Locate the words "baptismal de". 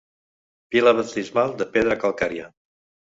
0.99-1.67